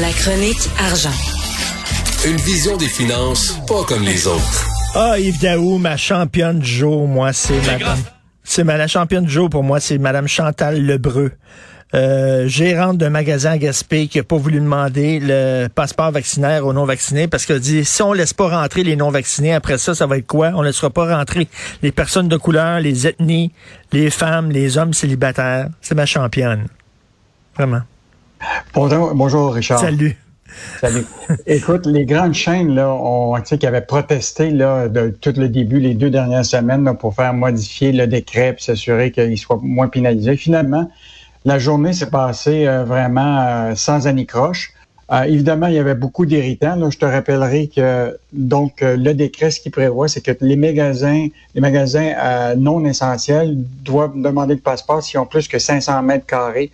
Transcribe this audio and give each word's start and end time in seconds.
La 0.00 0.10
chronique 0.10 0.68
argent. 0.80 1.12
Une 2.26 2.36
vision 2.38 2.76
des 2.76 2.88
finances 2.88 3.56
pas 3.68 3.84
comme 3.84 4.02
les 4.02 4.26
autres. 4.26 4.66
Ah, 4.96 5.20
Yves 5.20 5.40
Daou, 5.40 5.78
ma 5.78 5.96
championne 5.96 6.58
du 6.58 6.68
jour, 6.68 7.06
moi, 7.06 7.32
c'est 7.32 7.60
madame. 7.64 7.98
C'est 8.42 8.64
ma 8.64 8.76
la 8.76 8.88
championne 8.88 9.24
du 9.24 9.30
jour 9.30 9.48
pour 9.48 9.62
moi, 9.62 9.78
c'est 9.78 9.98
madame 9.98 10.26
Chantal 10.26 10.84
Lebreu. 10.84 11.30
Euh, 11.94 12.48
gérante 12.48 12.98
d'un 12.98 13.10
magasin 13.10 13.52
à 13.52 13.58
Gaspé 13.58 14.08
qui 14.08 14.18
a 14.18 14.24
pas 14.24 14.36
voulu 14.36 14.58
demander 14.58 15.20
le 15.22 15.68
passeport 15.68 16.10
vaccinaire 16.10 16.66
aux 16.66 16.72
non-vaccinés 16.72 17.28
parce 17.28 17.46
qu'elle 17.46 17.60
dit 17.60 17.84
si 17.84 18.02
on 18.02 18.12
laisse 18.12 18.32
pas 18.32 18.48
rentrer 18.48 18.82
les 18.82 18.96
non-vaccinés, 18.96 19.54
après 19.54 19.78
ça, 19.78 19.94
ça 19.94 20.06
va 20.06 20.18
être 20.18 20.26
quoi? 20.26 20.50
On 20.56 20.62
ne 20.62 20.66
laissera 20.66 20.90
pas 20.90 21.16
rentrer 21.16 21.46
les 21.82 21.92
personnes 21.92 22.26
de 22.26 22.36
couleur, 22.36 22.80
les 22.80 23.06
ethnies, 23.06 23.52
les 23.92 24.10
femmes, 24.10 24.50
les 24.50 24.76
hommes 24.76 24.92
célibataires. 24.92 25.68
C'est 25.80 25.94
ma 25.94 26.06
championne. 26.06 26.66
Vraiment. 27.56 27.82
Bonjour, 28.74 29.14
bonjour 29.14 29.54
Richard. 29.54 29.80
Salut. 29.80 30.16
Salut. 30.80 31.04
Écoute, 31.46 31.86
les 31.86 32.04
grandes 32.04 32.34
chaînes 32.34 32.74
là, 32.74 32.92
ont, 32.92 33.34
qui 33.40 33.66
avaient 33.66 33.80
protesté 33.80 34.50
là, 34.50 34.88
de 34.88 35.08
tout 35.08 35.32
le 35.36 35.48
début, 35.48 35.80
les 35.80 35.94
deux 35.94 36.10
dernières 36.10 36.44
semaines, 36.44 36.84
là, 36.84 36.94
pour 36.94 37.14
faire 37.14 37.34
modifier 37.34 37.92
le 37.92 38.06
décret 38.06 38.54
et 38.58 38.62
s'assurer 38.62 39.10
qu'il 39.10 39.38
soit 39.38 39.58
moins 39.62 39.88
pénalisé. 39.88 40.36
Finalement, 40.36 40.90
la 41.44 41.58
journée 41.58 41.92
s'est 41.92 42.10
passée 42.10 42.66
euh, 42.66 42.84
vraiment 42.84 43.38
euh, 43.40 43.74
sans 43.74 44.06
anicroche. 44.06 44.72
Euh, 45.12 45.24
évidemment, 45.24 45.66
il 45.66 45.74
y 45.74 45.78
avait 45.78 45.94
beaucoup 45.94 46.24
d'irritants. 46.24 46.90
Je 46.90 46.96
te 46.96 47.04
rappellerai 47.04 47.68
que 47.68 48.18
donc 48.32 48.80
le 48.80 49.12
décret, 49.12 49.50
ce 49.50 49.60
qui 49.60 49.68
prévoit, 49.68 50.08
c'est 50.08 50.22
que 50.22 50.32
les 50.40 50.56
magasins, 50.56 51.26
les 51.54 51.60
magasins 51.60 52.54
non 52.56 52.82
essentiels 52.86 53.54
doivent 53.84 54.14
demander 54.16 54.54
le 54.54 54.60
passeport 54.60 55.02
s'ils 55.02 55.20
ont 55.20 55.26
plus 55.26 55.46
que 55.46 55.58
500 55.58 56.02
mètres 56.02 56.24
carrés. 56.24 56.70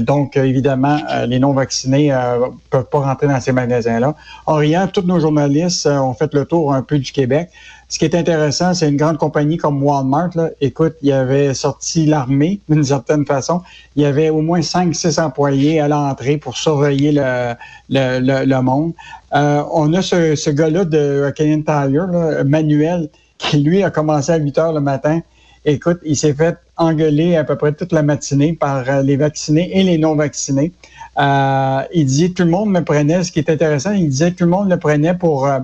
Donc, 0.00 0.36
évidemment, 0.36 0.98
les 1.26 1.38
non-vaccinés 1.38 2.08
ne 2.08 2.50
peuvent 2.70 2.88
pas 2.90 3.00
rentrer 3.00 3.26
dans 3.26 3.40
ces 3.40 3.52
magasins-là. 3.52 4.14
En 4.46 4.56
rien, 4.56 4.86
tous 4.86 5.02
nos 5.02 5.18
journalistes 5.18 5.86
ont 5.86 6.14
fait 6.14 6.32
le 6.34 6.44
tour 6.44 6.74
un 6.74 6.82
peu 6.82 6.98
du 6.98 7.10
Québec. 7.10 7.48
Ce 7.92 7.98
qui 7.98 8.06
est 8.06 8.14
intéressant, 8.14 8.72
c'est 8.72 8.88
une 8.88 8.96
grande 8.96 9.18
compagnie 9.18 9.58
comme 9.58 9.82
Walmart. 9.82 10.30
Là. 10.34 10.48
Écoute, 10.62 10.94
il 11.02 11.08
y 11.08 11.12
avait 11.12 11.52
sorti 11.52 12.06
l'armée 12.06 12.58
d'une 12.70 12.84
certaine 12.84 13.26
façon. 13.26 13.60
Il 13.96 14.02
y 14.02 14.06
avait 14.06 14.30
au 14.30 14.40
moins 14.40 14.60
5-6 14.60 15.20
employés 15.20 15.78
à 15.78 15.88
l'entrée 15.88 16.38
pour 16.38 16.56
surveiller 16.56 17.12
le, 17.12 17.52
le, 17.90 18.46
le, 18.46 18.62
monde. 18.62 18.94
Euh, 19.34 19.62
on 19.74 19.92
a 19.92 20.00
ce, 20.00 20.34
ce 20.36 20.48
gars-là 20.48 20.86
de 20.86 21.30
Canadian 21.36 21.60
Tire, 21.60 22.06
là, 22.06 22.44
Manuel, 22.44 23.10
qui 23.36 23.58
lui 23.58 23.82
a 23.82 23.90
commencé 23.90 24.32
à 24.32 24.36
8 24.36 24.56
heures 24.56 24.72
le 24.72 24.80
matin. 24.80 25.20
Écoute, 25.66 25.98
il 26.02 26.16
s'est 26.16 26.32
fait 26.32 26.56
engueuler 26.82 27.36
à 27.36 27.44
peu 27.44 27.56
près 27.56 27.72
toute 27.72 27.92
la 27.92 28.02
matinée 28.02 28.52
par 28.52 28.88
euh, 28.88 29.02
les 29.02 29.16
vaccinés 29.16 29.70
et 29.72 29.82
les 29.82 29.98
non-vaccinés. 29.98 30.72
Euh, 31.18 31.82
il 31.92 32.06
disait 32.06 32.30
tout 32.30 32.44
le 32.44 32.50
monde 32.50 32.70
me 32.70 32.82
prenait, 32.82 33.22
ce 33.22 33.30
qui 33.30 33.38
est 33.38 33.50
intéressant, 33.50 33.92
il 33.92 34.08
disait 34.08 34.32
tout 34.32 34.44
le 34.44 34.50
monde 34.50 34.70
le 34.70 34.78
prenait 34.78 35.14
pour 35.14 35.46
euh, 35.46 35.60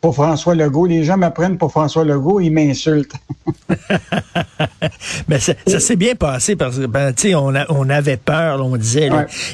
pour 0.00 0.14
François 0.14 0.54
Legault. 0.54 0.84
Les 0.84 1.02
gens 1.02 1.16
m'apprennent 1.16 1.56
pour 1.56 1.70
François 1.70 2.04
Legault, 2.04 2.38
ils 2.38 2.50
m'insultent. 2.50 3.14
Mais 5.28 5.38
ça, 5.38 5.54
s'est 5.80 5.96
bien 5.96 6.14
passé 6.14 6.56
parce 6.56 6.78
que 6.78 6.84
ben, 6.84 7.14
on, 7.34 7.54
on 7.70 7.88
avait 7.88 8.18
peur, 8.18 8.64
on 8.64 8.76
disait 8.76 9.08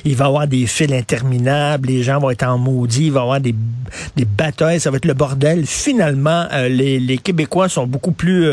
il 0.05 0.17
va 0.17 0.25
y 0.25 0.29
avoir 0.29 0.49
des 0.49 0.67
fils 0.67 0.93
interminables, 0.93 1.89
les 1.89 2.03
gens 2.03 2.19
vont 2.19 2.31
être 2.31 2.43
en 2.43 2.59
maudit, 2.59 3.07
il 3.07 3.13
va 3.13 3.21
y 3.21 3.23
avoir 3.23 3.41
des, 3.41 3.55
des 4.17 4.25
batailles, 4.25 4.81
ça 4.81 4.91
va 4.91 4.97
être 4.97 5.05
le 5.05 5.15
bordel. 5.15 5.67
Finalement, 5.67 6.47
euh, 6.53 6.69
les, 6.69 6.99
les, 6.99 7.19
Québécois 7.19 7.69
sont 7.69 7.87
beaucoup 7.87 8.13
plus 8.13 8.49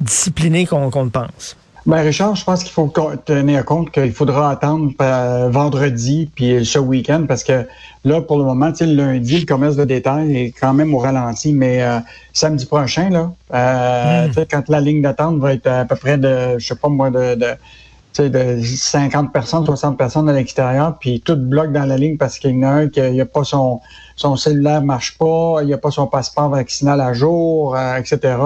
disciplinés 0.00 0.66
qu'on 0.66 1.02
le 1.02 1.10
pense. 1.10 1.56
Ben 1.86 2.02
Richard, 2.02 2.34
je 2.34 2.44
pense 2.44 2.62
qu'il 2.62 2.72
faut 2.72 2.92
tenir 3.24 3.64
compte 3.64 3.90
qu'il 3.90 4.12
faudra 4.12 4.50
attendre 4.50 4.92
euh, 5.00 5.48
vendredi 5.50 6.28
puis 6.34 6.64
ce 6.64 6.78
week-end 6.78 7.24
parce 7.26 7.44
que 7.44 7.66
là, 8.04 8.20
pour 8.20 8.38
le 8.38 8.44
moment, 8.44 8.72
le 8.80 8.94
lundi, 8.94 9.40
le 9.40 9.46
commerce 9.46 9.76
de 9.76 9.84
détail 9.84 10.36
est 10.36 10.50
quand 10.52 10.74
même 10.74 10.94
au 10.94 10.98
ralenti, 10.98 11.52
mais 11.52 11.82
euh, 11.82 11.98
samedi 12.32 12.66
prochain, 12.66 13.10
là, 13.10 13.32
euh, 13.54 14.28
hmm. 14.28 14.44
quand 14.50 14.68
la 14.68 14.80
ligne 14.80 15.02
d'attente 15.02 15.38
va 15.38 15.54
être 15.54 15.66
à 15.66 15.84
peu 15.84 15.96
près 15.96 16.18
de, 16.18 16.58
je 16.58 16.66
sais 16.66 16.74
pas 16.74 16.88
moi, 16.88 17.10
de, 17.10 17.36
de 17.36 17.46
de 18.20 18.60
50 18.62 19.32
personnes, 19.32 19.64
60 19.64 19.96
personnes 19.96 20.28
à 20.28 20.32
l'extérieur, 20.32 20.98
puis 20.98 21.20
tout 21.20 21.36
bloque 21.36 21.72
dans 21.72 21.84
la 21.84 21.96
ligne 21.96 22.16
parce 22.16 22.38
qu'il 22.38 22.56
y 22.56 22.64
en 22.64 22.68
a 22.68 22.70
un 22.70 22.88
qui 22.88 23.00
n'a 23.00 23.24
pas 23.24 23.44
son, 23.44 23.80
son 24.16 24.36
cellulaire 24.36 24.82
marche 24.82 25.16
pas, 25.18 25.60
il 25.62 25.72
a 25.72 25.78
pas 25.78 25.90
son 25.90 26.06
passeport 26.06 26.48
vaccinal 26.48 27.00
à 27.00 27.12
jour, 27.12 27.76
euh, 27.76 27.96
etc. 27.96 28.36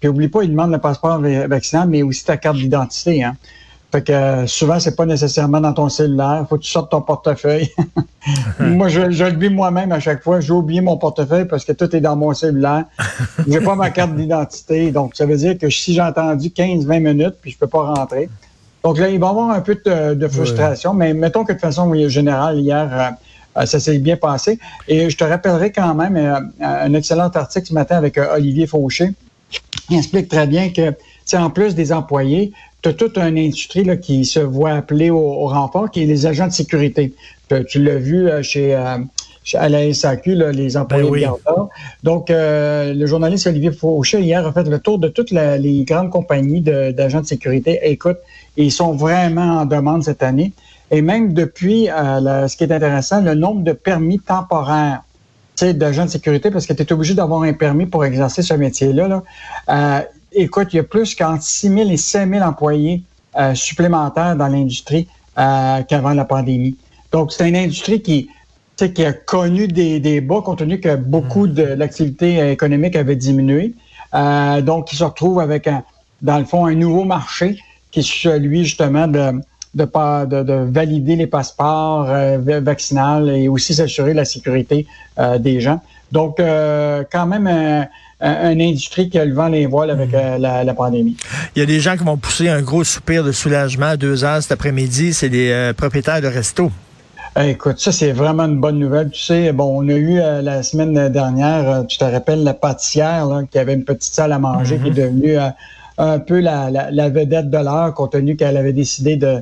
Puis 0.00 0.08
oublie 0.08 0.28
pas, 0.28 0.42
il 0.42 0.50
demande 0.50 0.72
le 0.72 0.78
passeport 0.78 1.20
vaccinal, 1.20 1.88
mais 1.88 2.02
aussi 2.02 2.24
ta 2.24 2.36
carte 2.36 2.56
d'identité. 2.56 3.22
Hein. 3.22 3.36
Fait 3.92 4.02
que 4.02 4.12
euh, 4.12 4.46
souvent, 4.46 4.78
c'est 4.78 4.94
pas 4.94 5.06
nécessairement 5.06 5.60
dans 5.60 5.72
ton 5.72 5.88
cellulaire. 5.88 6.46
Faut 6.48 6.56
que 6.56 6.62
tu 6.62 6.70
sortes 6.70 6.92
ton 6.92 7.02
portefeuille. 7.02 7.68
moi, 8.60 8.88
je, 8.88 9.10
je 9.10 9.24
le 9.24 9.36
vis 9.36 9.50
moi-même 9.50 9.90
à 9.90 9.98
chaque 9.98 10.22
fois. 10.22 10.38
J'ai 10.40 10.52
oublié 10.52 10.80
mon 10.80 10.96
portefeuille 10.96 11.46
parce 11.46 11.64
que 11.64 11.72
tout 11.72 11.94
est 11.96 12.00
dans 12.00 12.14
mon 12.14 12.32
cellulaire. 12.32 12.84
J'ai 13.48 13.60
pas 13.60 13.74
ma 13.74 13.90
carte 13.90 14.14
d'identité. 14.14 14.92
Donc, 14.92 15.16
ça 15.16 15.26
veut 15.26 15.36
dire 15.36 15.58
que 15.58 15.68
si 15.68 15.94
j'ai 15.94 16.00
attendu 16.00 16.48
15-20 16.48 17.00
minutes, 17.00 17.34
puis 17.42 17.50
je 17.50 17.58
peux 17.58 17.66
pas 17.66 17.82
rentrer, 17.82 18.28
donc 18.82 18.98
là, 18.98 19.10
il 19.10 19.18
va 19.18 19.26
y 19.26 19.30
avoir 19.30 19.50
un 19.50 19.60
peu 19.60 19.78
de, 19.84 20.28
frustration, 20.28 20.94
mais 20.94 21.12
mettons 21.12 21.44
que 21.44 21.52
de 21.52 21.58
façon 21.58 21.92
générale, 22.08 22.58
hier, 22.60 22.88
euh, 22.92 23.60
euh, 23.60 23.66
ça 23.66 23.78
s'est 23.78 23.98
bien 23.98 24.16
passé. 24.16 24.58
Et 24.88 25.10
je 25.10 25.16
te 25.16 25.24
rappellerai 25.24 25.70
quand 25.72 25.94
même 25.94 26.16
euh, 26.16 26.40
un 26.60 26.94
excellent 26.94 27.28
article 27.28 27.66
ce 27.66 27.74
matin 27.74 27.96
avec 27.96 28.18
Olivier 28.18 28.66
Fauché. 28.66 29.10
Il 29.90 29.98
explique 29.98 30.28
très 30.28 30.46
bien 30.46 30.70
que, 30.70 30.94
en 31.36 31.50
plus 31.50 31.74
des 31.74 31.92
employés, 31.92 32.52
tu 32.82 32.88
as 32.88 32.94
toute 32.94 33.18
une 33.18 33.36
industrie 33.36 33.84
là, 33.84 33.96
qui 33.96 34.24
se 34.24 34.40
voit 34.40 34.72
appeler 34.72 35.10
au, 35.10 35.46
renfort, 35.46 35.90
qui 35.90 36.02
est 36.02 36.06
les 36.06 36.24
agents 36.24 36.46
de 36.46 36.52
sécurité. 36.52 37.12
Tu, 37.68 37.82
l'as 37.82 37.96
vu 37.96 38.28
chez 38.42 38.74
à 39.54 39.68
la 39.68 39.92
SAQ, 39.92 40.34
les 40.52 40.76
employés 40.76 41.26
ben 41.26 41.32
de 41.32 41.62
Donc, 42.02 42.26
le 42.28 43.06
journaliste 43.06 43.46
Olivier 43.46 43.72
Fauché, 43.72 44.20
hier, 44.20 44.46
a 44.46 44.52
fait 44.52 44.68
le 44.68 44.78
tour 44.78 44.98
de 44.98 45.08
toutes 45.08 45.30
les 45.30 45.84
grandes 45.84 46.10
compagnies 46.10 46.60
d'agents 46.60 47.22
de, 47.22 47.26
sécurité. 47.26 47.80
écoute, 47.82 48.18
ils 48.56 48.72
sont 48.72 48.92
vraiment 48.92 49.60
en 49.60 49.66
demande 49.66 50.04
cette 50.04 50.22
année. 50.22 50.52
Et 50.90 51.02
même 51.02 51.32
depuis, 51.32 51.88
euh, 51.88 52.48
ce 52.48 52.56
qui 52.56 52.64
est 52.64 52.72
intéressant, 52.72 53.20
le 53.20 53.34
nombre 53.34 53.62
de 53.62 53.72
permis 53.72 54.18
temporaires 54.18 55.02
d'agents 55.62 56.06
de 56.06 56.10
sécurité, 56.10 56.50
parce 56.50 56.66
que 56.66 56.72
tu 56.72 56.82
es 56.82 56.92
obligé 56.92 57.14
d'avoir 57.14 57.42
un 57.42 57.52
permis 57.52 57.84
pour 57.84 58.04
exercer 58.04 58.42
ce 58.42 58.54
métier-là. 58.54 59.22
Euh, 59.68 60.00
écoute, 60.32 60.68
il 60.72 60.76
y 60.76 60.80
a 60.80 60.84
plus 60.84 61.14
qu'entre 61.14 61.42
6 61.42 61.68
000 61.68 61.90
et 61.90 61.96
7 61.98 62.30
000 62.30 62.42
employés 62.42 63.02
euh, 63.38 63.54
supplémentaires 63.54 64.36
dans 64.36 64.48
l'industrie 64.48 65.06
qu'avant 65.36 66.12
la 66.12 66.24
pandémie. 66.26 66.76
Donc, 67.12 67.32
c'est 67.32 67.48
une 67.48 67.56
industrie 67.56 68.02
qui, 68.02 68.28
qui 68.86 69.04
a 69.04 69.12
connu 69.12 69.68
des, 69.68 70.00
des 70.00 70.20
bas, 70.20 70.42
compte 70.44 70.58
tenu 70.58 70.80
que 70.80 70.96
beaucoup 70.96 71.46
de 71.46 71.62
l'activité 71.62 72.50
économique 72.50 72.96
avait 72.96 73.16
diminué. 73.16 73.74
donc, 74.12 74.92
ils 74.92 74.96
se 74.96 75.04
retrouvent 75.04 75.40
avec, 75.40 75.66
un, 75.66 75.82
dans 76.22 76.38
le 76.38 76.44
fond, 76.44 76.66
un 76.66 76.74
nouveau 76.74 77.04
marché 77.04 77.58
qui 77.90 78.00
est 78.00 78.08
celui 78.08 78.64
justement 78.64 79.06
de 79.08 79.40
de, 79.74 79.84
de, 79.84 80.42
de 80.42 80.70
valider 80.70 81.16
les 81.16 81.26
passeports 81.26 82.06
euh, 82.08 82.38
vaccinaux 82.60 83.26
et 83.28 83.48
aussi 83.48 83.74
s'assurer 83.74 84.14
la 84.14 84.24
sécurité 84.24 84.86
euh, 85.18 85.38
des 85.38 85.60
gens. 85.60 85.80
Donc, 86.12 86.40
euh, 86.40 87.04
quand 87.10 87.26
même, 87.26 87.46
un, 87.46 87.86
une 88.20 88.60
industrie 88.60 89.08
qui 89.08 89.18
a 89.18 89.24
le 89.24 89.32
vent 89.32 89.48
les 89.48 89.66
voiles 89.66 89.90
avec 89.90 90.12
mhm. 90.12 90.40
la, 90.40 90.64
la, 90.64 90.74
pandémie. 90.74 91.16
Il 91.54 91.60
y 91.60 91.62
a 91.62 91.66
des 91.66 91.80
gens 91.80 91.96
qui 91.96 92.04
vont 92.04 92.16
pousser 92.16 92.48
un 92.48 92.62
gros 92.62 92.84
soupir 92.84 93.24
de 93.24 93.32
soulagement 93.32 93.86
à 93.86 93.96
deux 93.96 94.24
heures 94.24 94.42
cet 94.42 94.52
après-midi. 94.52 95.14
C'est 95.14 95.28
des 95.28 95.72
propriétaires 95.76 96.20
de 96.20 96.26
restos. 96.26 96.70
Écoute, 97.38 97.78
ça, 97.78 97.92
c'est 97.92 98.12
vraiment 98.12 98.44
une 98.44 98.60
bonne 98.60 98.78
nouvelle. 98.78 99.10
Tu 99.10 99.20
sais, 99.20 99.52
bon, 99.52 99.82
on 99.82 99.88
a 99.88 99.94
eu 99.94 100.16
la 100.16 100.62
semaine 100.62 101.08
dernière, 101.10 101.86
tu 101.86 101.96
te 101.96 102.04
rappelles, 102.04 102.42
la 102.42 102.54
pâtissière 102.54 103.26
là, 103.26 103.42
qui 103.48 103.58
avait 103.58 103.74
une 103.74 103.84
petite 103.84 104.12
salle 104.12 104.32
à 104.32 104.38
manger 104.38 104.78
qui 104.78 104.88
est 104.88 104.90
mhm. 104.90 104.96
devenue 104.96 105.36
un 105.98 106.18
peu 106.18 106.40
la, 106.40 106.70
la, 106.70 107.08
vedette 107.08 107.50
de 107.50 107.58
l'heure, 107.58 107.94
compte 107.94 108.12
tenu 108.12 108.36
qu'elle 108.36 108.56
avait 108.56 108.72
décidé 108.72 109.16
de 109.16 109.40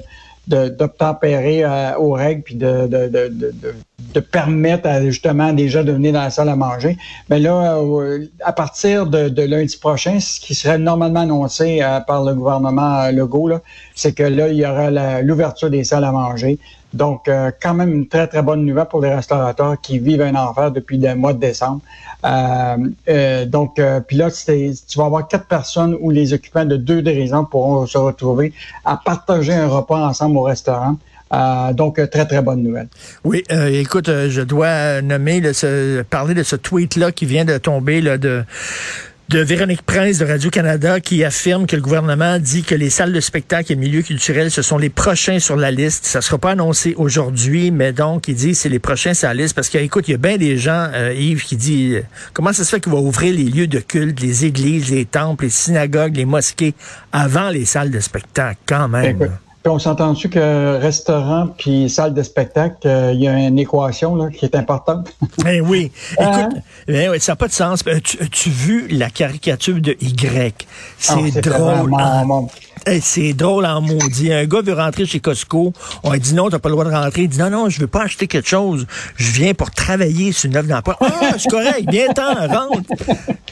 d'obtempérer 0.48 1.62
euh, 1.62 1.98
aux 1.98 2.12
règles 2.12 2.42
puis 2.42 2.54
de, 2.54 2.86
de, 2.86 3.08
de, 3.08 3.52
de, 4.14 4.20
permettre 4.20 4.88
à, 4.88 5.02
justement 5.02 5.52
déjà 5.52 5.82
de 5.82 5.92
venir 5.92 6.14
dans 6.14 6.22
la 6.22 6.30
salle 6.30 6.48
à 6.48 6.56
manger. 6.56 6.96
Mais 7.28 7.38
là, 7.38 7.76
euh, 7.76 8.24
à 8.42 8.54
partir 8.54 9.06
de, 9.06 9.42
lundi 9.42 9.76
prochain, 9.76 10.18
ce 10.20 10.40
qui 10.40 10.54
serait 10.54 10.78
normalement 10.78 11.20
annoncé 11.20 11.80
euh, 11.82 12.00
par 12.00 12.24
le 12.24 12.34
gouvernement 12.34 13.10
Legault, 13.10 13.60
c'est 13.94 14.12
que 14.12 14.22
là, 14.22 14.48
il 14.48 14.56
y 14.56 14.66
aura 14.66 14.90
l'ouverture 15.20 15.68
des 15.68 15.84
salles 15.84 16.04
à 16.04 16.12
manger. 16.12 16.58
Donc, 16.92 17.30
quand 17.62 17.74
même 17.74 17.92
une 17.92 18.08
très, 18.08 18.26
très 18.26 18.42
bonne 18.42 18.64
nouvelle 18.64 18.86
pour 18.86 19.02
les 19.02 19.14
restaurateurs 19.14 19.80
qui 19.80 19.98
vivent 19.98 20.22
un 20.22 20.34
enfer 20.34 20.70
depuis 20.70 20.98
le 20.98 21.14
mois 21.14 21.32
de 21.32 21.40
décembre. 21.40 21.80
Euh, 22.24 22.76
euh, 23.08 23.46
donc, 23.46 23.78
euh, 23.78 24.00
puis 24.00 24.16
là, 24.16 24.30
tu 24.30 24.98
vas 24.98 25.04
avoir 25.04 25.28
quatre 25.28 25.46
personnes 25.46 25.96
où 26.00 26.10
les 26.10 26.32
occupants 26.32 26.64
de 26.64 26.76
deux 26.76 27.02
dirigeants 27.02 27.44
pourront 27.44 27.86
se 27.86 27.98
retrouver 27.98 28.52
à 28.84 28.96
partager 28.96 29.52
un 29.52 29.68
repas 29.68 29.98
ensemble 29.98 30.36
au 30.36 30.42
restaurant. 30.42 30.96
donc, 31.74 32.00
très, 32.10 32.26
très 32.26 32.42
bonne 32.42 32.62
nouvelle. 32.62 32.88
Oui, 33.24 33.44
écoute, 33.50 34.06
je 34.06 34.40
dois 34.40 35.02
nommer, 35.02 35.40
le, 35.40 36.02
parler 36.02 36.34
de 36.34 36.42
ce 36.42 36.56
tweet-là 36.56 37.12
qui 37.12 37.26
vient 37.26 37.44
de 37.44 37.58
tomber 37.58 38.00
là, 38.00 38.18
de 38.18 38.44
de 39.28 39.40
Véronique 39.40 39.82
Prince 39.82 40.16
de 40.18 40.24
Radio-Canada 40.24 41.00
qui 41.00 41.22
affirme 41.22 41.66
que 41.66 41.76
le 41.76 41.82
gouvernement 41.82 42.38
dit 42.38 42.62
que 42.62 42.74
les 42.74 42.88
salles 42.88 43.12
de 43.12 43.20
spectacle 43.20 43.70
et 43.72 43.76
milieux 43.76 44.00
culturels, 44.00 44.50
ce 44.50 44.62
sont 44.62 44.78
les 44.78 44.88
prochains 44.88 45.38
sur 45.38 45.56
la 45.56 45.70
liste. 45.70 46.06
Ça 46.06 46.22
sera 46.22 46.38
pas 46.38 46.52
annoncé 46.52 46.94
aujourd'hui, 46.96 47.70
mais 47.70 47.92
donc, 47.92 48.28
il 48.28 48.36
dit 48.36 48.54
c'est 48.54 48.70
les 48.70 48.78
prochains 48.78 49.12
sur 49.12 49.28
la 49.28 49.34
liste 49.34 49.54
parce 49.54 49.68
qu'écoute, 49.68 50.08
il 50.08 50.12
y 50.12 50.14
a 50.14 50.18
bien 50.18 50.38
des 50.38 50.56
gens, 50.56 50.88
euh, 50.94 51.12
Yves, 51.12 51.44
qui 51.44 51.56
dit 51.56 51.96
euh, 51.96 52.02
comment 52.32 52.54
ça 52.54 52.64
se 52.64 52.70
fait 52.70 52.80
qu'il 52.80 52.90
va 52.90 52.98
ouvrir 52.98 53.34
les 53.34 53.44
lieux 53.44 53.66
de 53.66 53.80
culte, 53.80 54.18
les 54.20 54.46
églises, 54.46 54.90
les 54.90 55.04
temples, 55.04 55.44
les 55.44 55.50
synagogues, 55.50 56.16
les 56.16 56.24
mosquées 56.24 56.74
avant 57.12 57.50
les 57.50 57.66
salles 57.66 57.90
de 57.90 58.00
spectacle, 58.00 58.58
quand 58.64 58.88
même 58.88 59.28
on 59.66 59.78
s'entend-tu 59.78 60.28
que 60.28 60.78
restaurant 60.78 61.48
puis 61.58 61.90
salle 61.90 62.14
de 62.14 62.22
spectacle, 62.22 62.86
euh, 62.86 63.12
il 63.12 63.20
y 63.20 63.28
a 63.28 63.38
une 63.38 63.58
équation 63.58 64.14
là, 64.14 64.30
qui 64.30 64.44
est 64.44 64.54
importante? 64.54 65.12
ben 65.44 65.60
oui. 65.66 65.90
Hein? 66.18 66.48
Écoute, 66.48 66.62
ben 66.86 67.10
oui, 67.10 67.20
ça 67.20 67.32
n'a 67.32 67.36
pas 67.36 67.48
de 67.48 67.52
sens. 67.52 67.84
Tu 68.02 68.48
as 68.48 68.52
vu 68.52 68.88
la 68.88 69.10
caricature 69.10 69.80
de 69.80 69.96
Y? 70.00 70.66
C'est 70.98 71.12
ah, 71.12 71.40
drôle. 71.40 71.92
c'est 73.00 73.32
drôle 73.32 73.66
en 73.66 73.80
maudit. 73.80 74.32
Un 74.32 74.46
gars 74.46 74.62
veut 74.62 74.74
rentrer 74.74 75.06
chez 75.06 75.20
Costco. 75.20 75.72
On 76.02 76.10
a 76.10 76.18
dit 76.18 76.34
non, 76.34 76.48
t'as 76.48 76.58
pas 76.58 76.68
le 76.68 76.74
droit 76.74 76.84
de 76.84 76.90
rentrer. 76.94 77.22
Il 77.22 77.28
dit 77.28 77.38
non, 77.38 77.50
non, 77.50 77.68
je 77.68 77.80
veux 77.80 77.86
pas 77.86 78.02
acheter 78.02 78.26
quelque 78.26 78.48
chose. 78.48 78.86
Je 79.16 79.32
viens 79.32 79.54
pour 79.54 79.70
travailler 79.70 80.32
sur 80.32 80.50
une 80.50 80.56
œuvre 80.56 80.68
d'emploi. 80.68 80.96
Ah, 81.00 81.32
c'est 81.36 81.50
correct, 81.50 81.86
bien 81.88 82.08
temps, 82.12 82.34
rentre. 82.34 82.82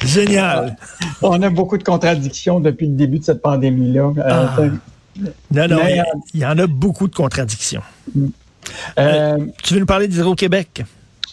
Génial. 0.04 0.76
On 1.22 1.40
a 1.42 1.50
beaucoup 1.50 1.78
de 1.78 1.84
contradictions 1.84 2.60
depuis 2.60 2.86
le 2.86 2.94
début 2.94 3.18
de 3.18 3.24
cette 3.24 3.42
pandémie-là. 3.42 4.12
Euh, 4.18 4.70
Non, 5.18 5.68
non, 5.68 5.78
il 6.34 6.40
y, 6.40 6.46
en 6.46 6.58
a 6.58 6.66
beaucoup 6.66 7.08
de 7.08 7.14
contradictions. 7.14 7.82
Mm. 8.14 8.26
Euh, 8.98 9.38
tu 9.62 9.74
veux 9.74 9.80
nous 9.80 9.86
parler 9.86 10.08
d'Hydro-Québec? 10.08 10.84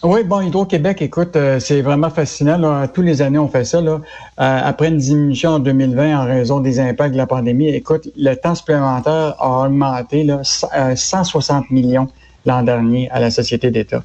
Oui, 0.02 0.22
bon, 0.22 0.42
Hydro-Québec, 0.42 1.00
écoute, 1.00 1.34
euh, 1.34 1.58
c'est 1.58 1.80
vraiment 1.80 2.10
fascinant. 2.10 2.86
Tous 2.88 3.00
les 3.00 3.22
années, 3.22 3.38
on 3.38 3.48
fait 3.48 3.64
ça. 3.64 3.80
Là. 3.80 3.92
Euh, 3.92 4.00
après 4.38 4.88
une 4.88 4.98
diminution 4.98 5.52
en 5.52 5.58
2020 5.58 6.20
en 6.20 6.24
raison 6.26 6.60
des 6.60 6.78
impacts 6.78 7.12
de 7.12 7.16
la 7.16 7.26
pandémie, 7.26 7.68
écoute, 7.68 8.08
le 8.16 8.34
temps 8.34 8.54
supplémentaire 8.54 9.34
a 9.38 9.66
augmenté 9.66 10.24
là, 10.24 10.42
160 10.44 11.70
millions 11.70 12.08
l'an 12.44 12.62
dernier 12.62 13.08
à 13.12 13.20
la 13.20 13.30
Société 13.30 13.70
d'État. 13.70 14.02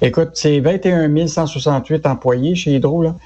Écoute, 0.00 0.30
c'est 0.34 0.60
21 0.60 1.26
168 1.26 2.06
employés 2.06 2.54
chez 2.54 2.76
Hydro. 2.76 3.02
Là. 3.02 3.16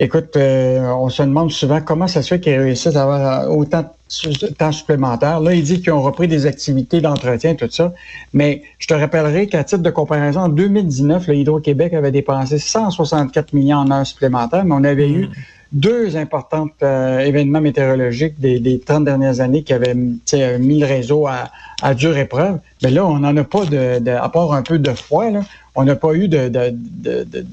Écoute, 0.00 0.36
on 0.36 1.08
se 1.08 1.22
demande 1.22 1.50
souvent 1.50 1.80
comment 1.80 2.06
ça 2.06 2.22
se 2.22 2.28
fait 2.28 2.40
qu'ils 2.40 2.58
réussissent 2.58 2.96
à 2.96 3.02
avoir 3.02 3.56
autant 3.56 3.84
de 4.08 4.46
temps 4.48 4.72
supplémentaire. 4.72 5.40
Là, 5.40 5.54
il 5.54 5.62
dit 5.62 5.80
qu'ils 5.80 5.92
ont 5.92 6.00
repris 6.00 6.28
des 6.28 6.46
activités 6.46 7.00
d'entretien, 7.00 7.54
tout 7.54 7.68
ça. 7.70 7.92
Mais 8.32 8.62
je 8.78 8.86
te 8.86 8.94
rappellerai 8.94 9.48
qu'à 9.48 9.64
titre 9.64 9.82
de 9.82 9.90
comparaison, 9.90 10.40
en 10.40 10.48
2019, 10.48 11.26
le 11.28 11.34
Hydro-Québec 11.34 11.92
avait 11.94 12.10
dépensé 12.10 12.58
164 12.58 13.52
millions 13.52 13.78
en 13.78 13.90
heures 13.90 14.06
supplémentaires, 14.06 14.64
mais 14.64 14.74
on 14.74 14.84
avait 14.84 15.10
eu 15.10 15.26
mm. 15.26 15.32
deux 15.72 16.16
importants 16.16 16.68
euh, 16.82 17.18
événements 17.18 17.60
météorologiques 17.60 18.40
des, 18.40 18.60
des 18.60 18.80
30 18.80 19.04
dernières 19.04 19.40
années 19.40 19.62
qui 19.62 19.74
avaient 19.74 19.94
mis 19.94 20.80
le 20.80 20.86
réseau 20.86 21.26
à, 21.26 21.50
à 21.82 21.94
dure 21.94 22.16
épreuve. 22.16 22.58
Mais 22.82 22.90
là, 22.90 23.04
on 23.04 23.18
n'en 23.18 23.36
a 23.36 23.44
pas 23.44 23.66
de, 23.66 23.98
de, 23.98 24.10
à 24.10 24.28
part 24.30 24.52
un 24.54 24.62
peu 24.62 24.78
de 24.78 24.92
froid, 24.92 25.30
là, 25.30 25.40
on 25.74 25.84
n'a 25.84 25.96
pas 25.96 26.14
eu 26.14 26.28
de, 26.28 26.48
de, 26.48 26.72
de 26.72 27.46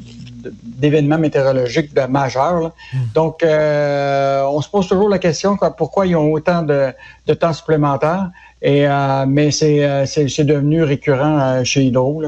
d'événements 0.64 1.18
météorologiques 1.18 1.94
de 1.94 2.02
majeurs. 2.02 2.72
Hmm. 2.94 2.98
Donc, 3.14 3.44
euh, 3.44 4.44
on 4.44 4.62
se 4.62 4.70
pose 4.70 4.88
toujours 4.88 5.10
la 5.10 5.20
question 5.20 5.58
pourquoi 5.78 6.08
ils 6.08 6.16
ont 6.16 6.32
autant 6.32 6.62
de, 6.64 6.94
temps 7.34 7.54
supplémentaire. 7.54 8.30
Et 8.62 8.88
euh, 8.88 9.26
mais 9.28 9.50
euh, 9.64 10.06
c'est 10.06 10.28
c'est 10.28 10.44
devenu 10.44 10.84
récurrent 10.84 11.64
chez 11.64 11.84
Hydro. 11.84 12.24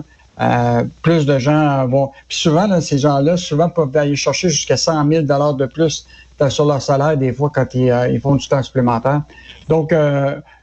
plus 1.02 1.26
de 1.26 1.40
gens 1.40 1.88
vont. 1.88 2.12
Puis 2.28 2.38
souvent, 2.38 2.82
ces 2.82 3.00
gens-là, 3.00 3.38
souvent 3.38 3.70
peuvent 3.70 3.96
aller 3.96 4.16
chercher 4.16 4.50
jusqu'à 4.50 4.78
100 4.78 5.10
000 5.10 5.22
dollars 5.24 5.56
de 5.56 5.66
plus 5.66 6.06
sur 6.50 6.66
leur 6.66 6.82
salaire 6.82 7.18
des 7.18 7.34
fois 7.34 7.52
quand 7.54 7.74
ils, 7.74 7.92
ils 8.12 8.20
font 8.20 8.36
du 8.36 8.48
temps 8.48 8.62
supplémentaire. 8.62 9.22
Donc, 9.68 9.92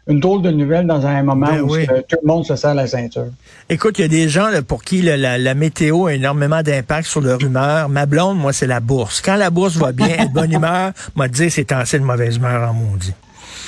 une 0.06 0.20
drôle 0.20 0.42
de 0.42 0.50
nouvelle 0.50 0.86
dans 0.86 1.06
un 1.06 1.22
moment 1.22 1.46
ben 1.46 1.62
où 1.62 1.76
tout 1.76 2.18
le 2.22 2.26
monde 2.26 2.44
se 2.44 2.56
serre 2.56 2.74
la 2.74 2.86
ceinture. 2.86 3.28
Écoute, 3.70 3.98
il 3.98 4.02
y 4.02 4.04
a 4.04 4.08
des 4.08 4.28
gens 4.28 4.50
pour 4.66 4.84
qui 4.84 5.00
la, 5.00 5.54
météo 5.54 6.06
a 6.06 6.14
énormément 6.14 6.62
d'impact 6.62 7.06
sur 7.06 7.20
leur 7.20 7.40
humeur. 7.40 7.88
Ma 7.88 8.06
blonde, 8.06 8.38
moi, 8.38 8.52
c'est 8.52 8.66
la 8.66 8.80
bourse. 8.80 9.22
Quand 9.22 9.36
la 9.36 9.50
bourse 9.50 9.76
va 9.76 9.92
bien, 9.92 10.08
elle 10.18 10.28
de 10.28 10.34
bonne 10.34 10.52
humeur, 10.52 10.92
m'a 11.16 11.28
dit 11.28 11.50
c'est 11.50 11.72
assez 11.72 11.98
de 11.98 12.04
mauvaise 12.04 12.36
humeur 12.36 12.70
en 12.70 12.74
maudit. 12.74 13.14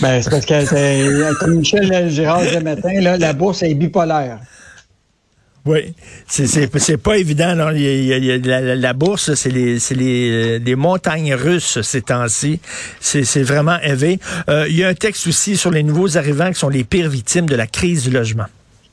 Ben, 0.01 0.21
c'est 0.23 0.29
parce 0.29 0.45
que, 0.45 1.39
comme 1.41 1.55
Michel 1.55 2.11
Gérard 2.11 2.43
le 2.43 2.61
matin, 2.61 3.01
là, 3.01 3.17
la 3.17 3.33
bourse 3.33 3.63
est 3.63 3.75
bipolaire. 3.75 4.39
Oui, 5.67 5.95
c'est 6.29 6.97
pas 6.97 7.19
évident. 7.19 7.57
Non. 7.57 7.71
la, 7.71 8.93
bourse, 8.93 9.35
c'est 9.35 9.51
les, 9.51 9.79
les, 9.91 10.59
les, 10.61 10.75
montagnes 10.77 11.35
russes 11.35 11.81
ces 11.83 12.03
temps-ci. 12.03 12.61
C'est 13.01 13.43
vraiment 13.43 13.79
élevé. 13.83 14.21
Euh, 14.49 14.67
il 14.69 14.77
y 14.77 14.85
a 14.85 14.89
un 14.89 14.95
texte 14.95 15.27
aussi 15.27 15.57
sur 15.57 15.73
les 15.73 15.83
nouveaux 15.83 16.17
arrivants 16.17 16.49
qui 16.49 16.59
sont 16.59 16.69
les 16.69 16.85
pires 16.85 17.11
victimes 17.11 17.47
de 17.47 17.57
la 17.57 17.67
crise 17.67 18.05
du 18.05 18.11
logement. 18.11 18.47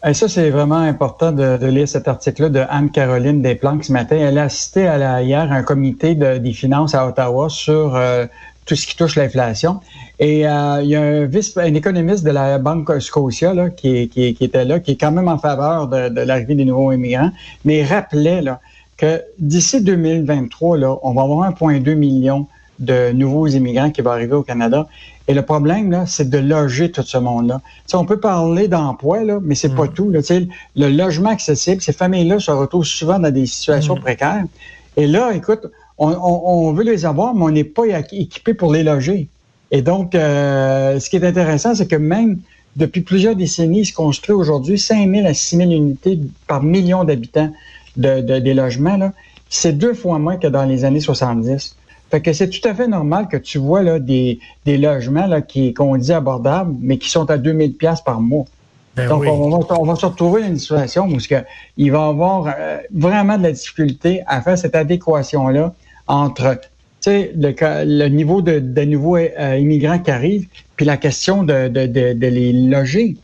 Et 0.06 0.14
ça, 0.14 0.28
c'est 0.28 0.50
vraiment 0.50 0.80
important 0.80 1.32
de, 1.32 1.66
lire 1.68 1.88
cet 1.88 2.08
article-là 2.10 2.50
de 2.50 2.62
Anne-Caroline 2.70 3.42
Desplanques 3.42 3.86
ce 3.86 3.94
matin. 3.94 4.18
Elle 4.18 4.38
a 4.38 4.44
assisté 4.44 4.82
hier 4.82 5.52
à 5.52 5.56
un 5.56 5.64
comité 5.64 6.16
des 6.16 6.54
finances 6.54 6.94
à 6.96 7.08
Ottawa 7.08 7.48
sur 7.50 7.96
euh, 7.96 8.26
tout 8.66 8.76
ce 8.76 8.88
qui 8.88 8.96
touche 8.96 9.16
l'inflation. 9.16 9.80
Et 10.20 10.48
euh, 10.48 10.82
il 10.84 10.90
y 10.90 10.96
a 10.96 11.02
un, 11.02 11.26
vice, 11.26 11.58
un 11.58 11.74
économiste 11.74 12.24
de 12.24 12.32
la 12.32 12.58
Banque 12.60 13.02
Scotia 13.02 13.54
là, 13.54 13.70
qui, 13.70 14.10
qui, 14.10 14.34
qui, 14.34 14.44
était 14.44 14.66
là, 14.66 14.80
qui 14.80 14.92
est 14.92 14.96
quand 14.96 15.12
même 15.12 15.28
en 15.28 15.38
faveur 15.38 15.88
de, 15.88 16.10
de 16.10 16.22
l'arrivée 16.22 16.56
des 16.56 16.66
nouveaux 16.66 16.92
immigrants, 16.92 17.32
mais 17.66 17.80
il 17.80 17.86
rappelait 17.86 18.42
là, 18.42 18.60
que 18.98 19.22
d'ici 19.40 19.82
2023, 19.82 20.78
là, 20.78 20.96
on 21.04 21.14
va 21.14 21.24
avoir 21.24 21.52
1,2 21.52 21.96
million 21.96 22.48
de 22.80 23.12
nouveaux 23.12 23.48
immigrants 23.48 23.92
qui 23.92 24.02
vont 24.02 24.12
arriver 24.12 24.36
au 24.36 24.44
Canada. 24.44 24.88
Et 25.28 25.34
le 25.34 25.42
problème, 25.42 25.92
là, 25.92 26.06
c'est 26.06 26.30
de 26.30 26.38
loger 26.38 26.92
tout 26.92 27.04
ce 27.04 27.18
monde-là. 27.18 27.62
on 27.94 28.06
peut 28.06 28.20
parler 28.20 28.68
d'emploi, 28.68 29.24
là, 29.24 29.40
mais 29.42 29.56
c'est 29.56 29.74
pas 29.74 29.86
mm. 29.86 29.94
tout. 29.94 30.10
Là. 30.10 30.20
Le 30.76 30.90
logement 30.90 31.30
accessible, 31.30 31.82
ces 31.82 31.94
familles-là 31.94 32.40
se 32.40 32.52
retrouvent 32.52 32.86
souvent 32.86 33.20
dans 33.20 33.32
des 33.32 33.46
situations 33.46 33.96
mm. 33.96 34.02
précaires. 34.02 34.44
Et 34.98 35.08
là, 35.08 35.32
écoute, 35.34 35.66
on, 35.98 36.72
veut 36.74 36.84
les 36.84 37.06
avoir, 37.06 37.36
mais 37.36 37.44
on 37.44 37.52
n'est 37.52 37.64
pas 37.64 37.84
équipé 38.12 38.54
pour 38.54 38.74
les 38.74 38.84
loger. 38.84 39.28
Et 39.72 39.82
donc, 39.82 40.16
euh, 40.16 41.00
ce 41.00 41.10
qui 41.10 41.16
est 41.16 41.26
intéressant, 41.26 41.76
c'est 41.76 41.88
que 41.88 41.96
même 41.96 42.40
depuis 42.76 43.02
plusieurs 43.02 43.36
décennies, 43.36 43.82
il 43.82 43.86
se 43.86 43.94
construit 43.94 44.34
aujourd'hui 44.34 44.80
5 44.80 45.10
000 45.10 45.28
à 45.28 45.34
6 45.34 45.58
000 45.58 45.72
unités 45.72 46.20
par 46.48 46.64
million 46.64 47.04
d'habitants 47.04 47.52
de, 47.98 48.40
des 48.40 48.54
logements. 48.54 49.12
C'est 49.50 49.74
deux 49.74 49.94
fois 49.94 50.20
moins 50.20 50.38
que 50.38 50.48
dans 50.48 50.66
les 50.66 50.86
années 50.86 51.00
70. 51.00 51.76
Fait 52.10 52.22
que 52.22 52.34
c'est 52.34 52.50
tout 52.50 52.68
à 52.68 52.76
fait 52.76 52.88
normal 52.88 53.28
que 53.28 53.38
tu 53.38 53.58
vois 53.58 53.82
là, 53.82 54.00
des, 54.00 54.40
logements 54.66 55.26
là, 55.26 55.42
qui 55.42 55.74
qu'on 55.74 55.98
dit 55.98 56.14
abordables, 56.14 56.76
mais 56.80 56.98
qui 56.98 57.10
sont 57.10 57.30
à 57.30 57.38
2000 57.38 57.74
pièces 57.74 58.02
par 58.02 58.22
mois. 58.22 58.46
Ben 58.96 59.10
Donc, 59.10 59.24
on, 59.24 59.50
va, 59.50 59.80
on, 59.80 59.86
va, 59.86 59.96
se 59.96 60.06
retrouver 60.06 60.42
dans 60.42 60.50
une 60.50 60.60
situation 60.60 61.08
où 61.08 61.18
il 61.78 61.92
va 61.92 62.06
avoir 62.08 62.48
euh, 62.48 62.78
vraiment 62.94 63.38
de 63.38 63.44
la 63.44 63.52
difficulté 63.52 64.22
à 64.28 64.42
faire 64.42 64.58
cette 64.58 64.76
adéquation-là 64.76 65.74
entre 66.08 66.60
le, 67.08 67.54
le 67.86 68.08
niveau 68.08 68.42
de, 68.42 68.60
de 68.60 68.82
nouveaux 68.84 69.18
euh, 69.18 69.58
immigrants 69.58 70.00
qui 70.00 70.12
arrivent, 70.12 70.48
puis 70.76 70.86
la 70.86 70.98
question 70.98 71.44
de, 71.44 71.68
de, 71.68 71.88
de 71.88 72.28
les 72.28 72.54
loger. 72.54 73.16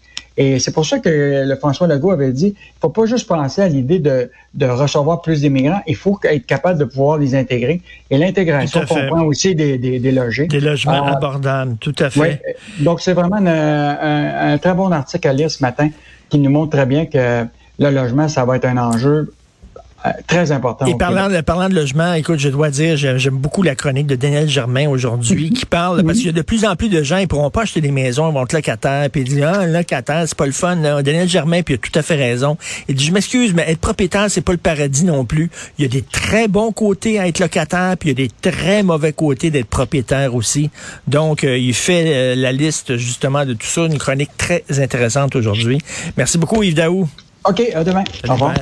Et 0.41 0.58
c'est 0.58 0.72
pour 0.72 0.86
ça 0.86 1.00
que 1.00 1.43
le 1.46 1.55
François 1.58 1.86
Legault 1.86 2.12
avait 2.12 2.31
dit, 2.31 2.55
il 2.58 2.79
faut 2.81 2.88
pas 2.88 3.05
juste 3.05 3.27
penser 3.27 3.62
à 3.62 3.67
l'idée 3.67 4.00
de, 4.00 4.31
de 4.53 4.65
recevoir 4.65 5.22
plus 5.22 5.41
d'immigrants, 5.41 5.81
il 5.86 5.98
faut 5.98 6.17
être 6.24 6.46
capable 6.46 6.79
de 6.79 6.86
pouvoir 6.86 7.17
les 7.17 7.36
intégrer. 7.36 7.81
Et 8.10 8.17
l'intégration 8.17 8.86
comprend 8.88 9.24
aussi 9.24 9.53
des, 9.53 9.77
des, 9.77 10.00
des 10.00 10.12
logés. 10.13 10.48
Des 10.48 10.62
logements 10.62 11.03
ah. 11.05 11.17
abordables, 11.17 11.75
tout 11.81 11.96
à 12.00 12.10
fait. 12.10 12.41
Donc, 12.79 13.01
c'est 13.01 13.12
vraiment 13.12 13.36
un, 13.36 14.53
un, 14.53 14.58
très 14.60 14.74
bon 14.74 14.93
article 14.93 15.27
à 15.27 15.34
lire 15.34 15.51
ce 15.51 15.62
matin 15.62 15.89
qui 16.29 16.39
nous 16.39 16.50
montre 16.50 16.72
très 16.72 16.86
bien 16.86 17.05
que 17.05 17.46
le 17.77 17.89
logement, 17.89 18.29
ça 18.29 18.46
va 18.46 18.55
être 18.55 18.65
un 18.65 18.77
enjeu 18.77 19.34
euh, 20.05 20.09
très 20.27 20.51
important. 20.51 20.85
Et 20.85 20.95
parlant 20.95 21.29
de, 21.29 21.41
parlant 21.41 21.67
de 21.67 21.75
logement, 21.75 22.13
écoute, 22.13 22.39
je 22.39 22.49
dois 22.49 22.69
dire, 22.69 22.95
j'aime 22.95 23.37
beaucoup 23.37 23.63
la 23.63 23.75
chronique 23.75 24.07
de 24.07 24.15
Daniel 24.15 24.47
Germain 24.47 24.87
aujourd'hui 24.87 25.49
qui 25.53 25.65
parle, 25.65 26.03
parce 26.03 26.17
qu'il 26.17 26.27
y 26.27 26.29
a 26.29 26.33
de 26.33 26.41
plus 26.41 26.63
en 26.65 26.75
plus 26.75 26.89
de 26.89 27.03
gens, 27.03 27.17
ils 27.17 27.27
pourront 27.27 27.49
pas 27.49 27.63
acheter 27.63 27.81
des 27.81 27.91
maisons, 27.91 28.29
ils 28.29 28.33
vont 28.33 28.43
être 28.43 28.53
locataires, 28.53 29.09
puis 29.09 29.21
ils 29.21 29.27
disent, 29.27 29.43
ah, 29.43 29.65
locataire, 29.65 30.23
c'est 30.25 30.37
pas 30.37 30.45
le 30.45 30.51
fun. 30.51 30.77
Daniel 30.77 31.27
Germain, 31.27 31.61
puis 31.63 31.73
il 31.73 31.77
a 31.77 31.79
tout 31.79 31.97
à 31.99 32.01
fait 32.01 32.15
raison. 32.15 32.57
Il 32.87 32.95
dit, 32.95 33.05
je 33.05 33.11
m'excuse, 33.11 33.53
mais 33.53 33.69
être 33.69 33.79
propriétaire, 33.79 34.25
c'est 34.29 34.41
pas 34.41 34.53
le 34.53 34.57
paradis 34.57 35.03
non 35.03 35.25
plus. 35.25 35.49
Il 35.77 35.81
y 35.83 35.85
a 35.85 35.89
des 35.89 36.01
très 36.01 36.47
bons 36.47 36.71
côtés 36.71 37.19
à 37.19 37.27
être 37.27 37.39
locataire, 37.39 37.97
puis 37.97 38.09
il 38.09 38.19
y 38.19 38.23
a 38.23 38.27
des 38.27 38.33
très 38.41 38.83
mauvais 38.83 39.13
côtés 39.13 39.51
d'être 39.51 39.67
propriétaire 39.67 40.33
aussi. 40.35 40.69
Donc, 41.07 41.43
euh, 41.43 41.57
il 41.57 41.73
fait 41.73 42.05
euh, 42.07 42.35
la 42.35 42.51
liste, 42.51 42.95
justement, 42.97 43.45
de 43.45 43.53
tout 43.53 43.67
ça, 43.67 43.81
une 43.81 43.97
chronique 43.97 44.31
très 44.37 44.63
intéressante 44.79 45.35
aujourd'hui. 45.35 45.79
Merci 46.17 46.37
beaucoup, 46.37 46.63
Yves 46.63 46.75
Daou. 46.75 47.07
OK, 47.45 47.61
à 47.73 47.83
demain. 47.83 48.03
Au 48.27 48.33
revoir. 48.33 48.53